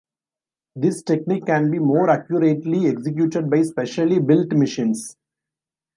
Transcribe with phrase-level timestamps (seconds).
[0.75, 5.15] This technique can be more accurately executed by specially built machines.